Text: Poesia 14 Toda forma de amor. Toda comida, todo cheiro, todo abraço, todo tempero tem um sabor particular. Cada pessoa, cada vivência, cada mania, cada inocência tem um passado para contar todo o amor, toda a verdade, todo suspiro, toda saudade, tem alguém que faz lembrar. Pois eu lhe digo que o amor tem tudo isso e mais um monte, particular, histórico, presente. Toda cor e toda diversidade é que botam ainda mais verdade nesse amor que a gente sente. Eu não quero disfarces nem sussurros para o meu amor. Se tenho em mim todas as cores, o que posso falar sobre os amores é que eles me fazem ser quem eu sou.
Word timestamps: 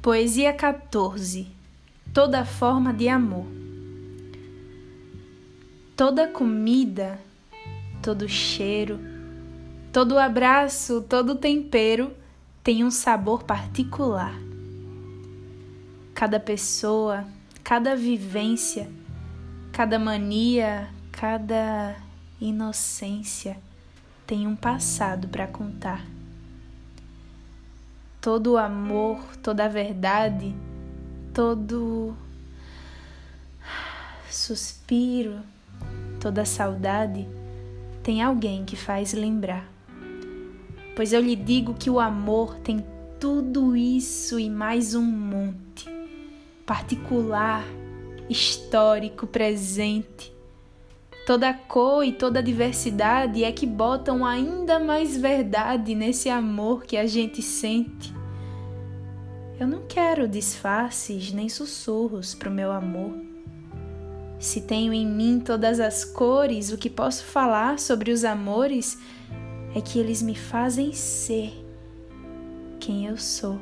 Poesia 0.00 0.52
14 0.52 1.48
Toda 2.14 2.44
forma 2.44 2.94
de 2.94 3.08
amor. 3.08 3.46
Toda 5.96 6.28
comida, 6.28 7.18
todo 8.00 8.28
cheiro, 8.28 9.00
todo 9.92 10.16
abraço, 10.16 11.02
todo 11.02 11.34
tempero 11.34 12.12
tem 12.62 12.84
um 12.84 12.92
sabor 12.92 13.42
particular. 13.42 14.32
Cada 16.14 16.38
pessoa, 16.38 17.26
cada 17.64 17.96
vivência, 17.96 18.88
cada 19.72 19.98
mania, 19.98 20.88
cada 21.10 21.96
inocência 22.40 23.58
tem 24.24 24.46
um 24.46 24.54
passado 24.54 25.26
para 25.26 25.48
contar 25.48 26.06
todo 28.28 28.52
o 28.52 28.58
amor, 28.58 29.18
toda 29.42 29.64
a 29.64 29.68
verdade, 29.68 30.54
todo 31.32 32.14
suspiro, 34.28 35.40
toda 36.20 36.44
saudade, 36.44 37.26
tem 38.02 38.20
alguém 38.20 38.66
que 38.66 38.76
faz 38.76 39.14
lembrar. 39.14 39.66
Pois 40.94 41.14
eu 41.14 41.22
lhe 41.22 41.34
digo 41.34 41.72
que 41.72 41.88
o 41.88 41.98
amor 41.98 42.56
tem 42.56 42.84
tudo 43.18 43.74
isso 43.74 44.38
e 44.38 44.50
mais 44.50 44.94
um 44.94 45.00
monte, 45.00 45.88
particular, 46.66 47.64
histórico, 48.28 49.26
presente. 49.26 50.30
Toda 51.26 51.54
cor 51.54 52.04
e 52.04 52.12
toda 52.12 52.42
diversidade 52.42 53.42
é 53.42 53.50
que 53.50 53.64
botam 53.64 54.22
ainda 54.22 54.78
mais 54.78 55.16
verdade 55.16 55.94
nesse 55.94 56.28
amor 56.28 56.84
que 56.84 56.98
a 56.98 57.06
gente 57.06 57.40
sente. 57.40 58.17
Eu 59.58 59.66
não 59.66 59.82
quero 59.88 60.28
disfarces 60.28 61.32
nem 61.32 61.48
sussurros 61.48 62.32
para 62.32 62.48
o 62.48 62.52
meu 62.52 62.70
amor. 62.70 63.12
Se 64.38 64.60
tenho 64.60 64.92
em 64.92 65.04
mim 65.04 65.40
todas 65.40 65.80
as 65.80 66.04
cores, 66.04 66.70
o 66.70 66.78
que 66.78 66.88
posso 66.88 67.24
falar 67.24 67.80
sobre 67.80 68.12
os 68.12 68.24
amores 68.24 68.96
é 69.74 69.80
que 69.80 69.98
eles 69.98 70.22
me 70.22 70.36
fazem 70.36 70.92
ser 70.92 71.52
quem 72.78 73.06
eu 73.06 73.16
sou. 73.16 73.58